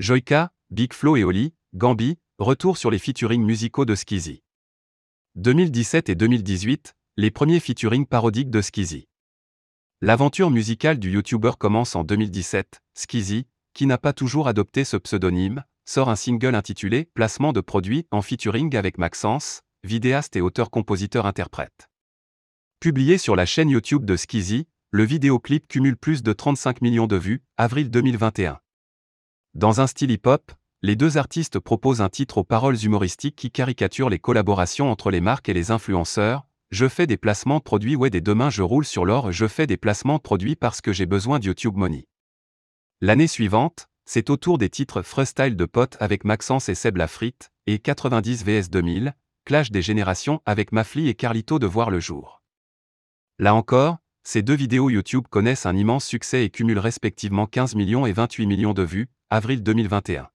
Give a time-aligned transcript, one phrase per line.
[0.00, 4.42] Joyka, Big Flo et Oli, Gambi, retour sur les featuring musicaux de Skeezy.
[5.36, 9.06] 2017 et 2018, les premiers featuring parodiques de Skeezy.
[10.00, 12.80] L'aventure musicale du YouTuber commence en 2017.
[12.94, 18.08] Skeezy, qui n'a pas toujours adopté ce pseudonyme, sort un single intitulé Placement de produits
[18.10, 21.88] en featuring avec Maxence, vidéaste et auteur-compositeur-interprète.
[22.80, 27.16] Publié sur la chaîne YouTube de Skeezy, le vidéoclip cumule plus de 35 millions de
[27.16, 28.58] vues, avril 2021.
[29.54, 30.50] Dans un style hip-hop,
[30.82, 35.20] les deux artistes proposent un titre aux paroles humoristiques qui caricature les collaborations entre les
[35.20, 36.44] marques et les influenceurs.
[36.72, 39.68] Je fais des placements de produits ouais et demain je roule sur l'or, je fais
[39.68, 42.08] des placements de produits parce que j'ai besoin de YouTube Money.
[43.00, 47.52] L'année suivante, c'est au tour des titres Freestyle de potes avec Maxence et Seb Lafrite,
[47.68, 52.42] et 90 vs 2000, Clash des générations avec Mafli et Carlito de voir le jour.
[53.38, 58.04] Là encore, ces deux vidéos YouTube connaissent un immense succès et cumulent respectivement 15 millions
[58.04, 60.28] et 28 millions de vues, avril 2021.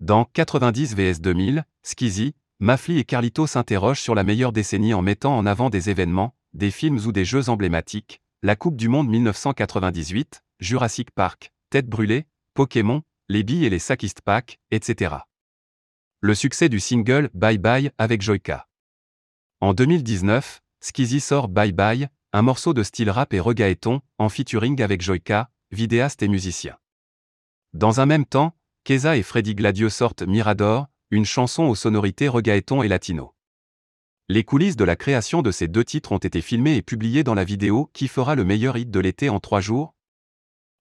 [0.00, 5.38] Dans 90 vs 2000, Skeezy, Mafli et Carlito s'interrogent sur la meilleure décennie en mettant
[5.38, 10.42] en avant des événements, des films ou des jeux emblématiques, la Coupe du Monde 1998,
[10.58, 15.14] Jurassic Park, Tête brûlée, Pokémon, les billes et les Sakist Pack, etc.
[16.20, 18.66] Le succès du single Bye Bye avec Joyka.
[19.60, 24.82] En 2019, Skeezy sort Bye Bye, un morceau de style rap et reggaeton, en featuring
[24.82, 26.76] avec Joyka, vidéaste et musicien.
[27.72, 32.82] Dans un même temps, Keza et Freddy Gladieux sortent Mirador, une chanson aux sonorités reggaeton
[32.82, 33.34] et latino.
[34.28, 37.34] Les coulisses de la création de ces deux titres ont été filmées et publiées dans
[37.34, 39.94] la vidéo qui fera le meilleur hit de l'été en trois jours.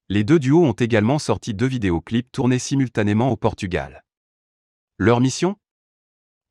[0.07, 4.03] Les deux duos ont également sorti deux vidéoclips tournés simultanément au Portugal.
[4.97, 5.57] Leur mission?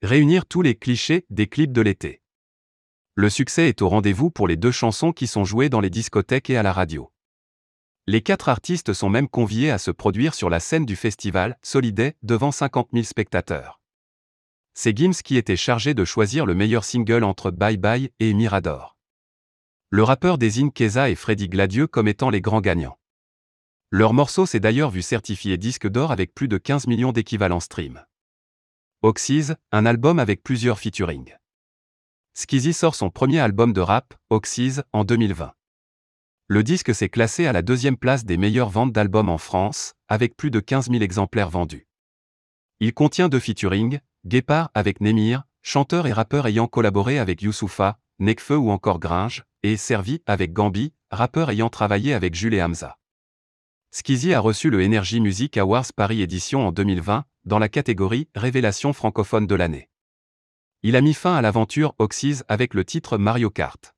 [0.03, 2.22] Réunir tous les clichés des clips de l'été.
[3.14, 6.50] Le succès est au rendez-vous pour les deux chansons qui sont jouées dans les discothèques
[6.50, 7.12] et à la radio.
[8.11, 12.17] Les quatre artistes sont même conviés à se produire sur la scène du festival Soliday
[12.23, 13.83] devant 50 000 spectateurs.
[14.73, 18.97] C'est Gims qui était chargé de choisir le meilleur single entre Bye Bye et Mirador.
[19.91, 22.99] Le rappeur désigne Keza et Freddy Gladieux comme étant les grands gagnants.
[23.91, 28.03] Leur morceau s'est d'ailleurs vu certifié disque d'or avec plus de 15 millions d'équivalents stream.
[29.03, 31.34] Oxys, un album avec plusieurs featuring.
[32.33, 35.53] Skeezy sort son premier album de rap, Oxys, en 2020.
[36.50, 40.34] Le disque s'est classé à la deuxième place des meilleures ventes d'albums en France, avec
[40.34, 41.86] plus de 15 000 exemplaires vendus.
[42.81, 48.56] Il contient deux featuring, Guépard avec Némir, chanteur et rappeur ayant collaboré avec Youssoufa, Nekfeu
[48.56, 52.97] ou encore Gringe, et Servi avec Gambi, rappeur ayant travaillé avec Jules et Hamza.
[53.91, 58.94] Skeezy a reçu le Energy Music Awards Paris Édition en 2020, dans la catégorie Révélation
[58.94, 59.91] francophone de l'année.
[60.82, 63.94] Il a mis fin à l'aventure Oxys avec le titre Mario Kart.